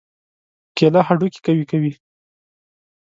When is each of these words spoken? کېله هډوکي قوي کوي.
کېله 0.77 1.01
هډوکي 1.07 1.39
قوي 1.45 1.65
کوي. 1.71 1.93